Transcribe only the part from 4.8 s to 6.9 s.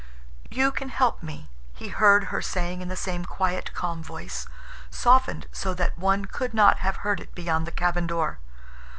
softened so that one could not